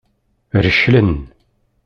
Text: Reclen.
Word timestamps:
Reclen. 0.65 1.11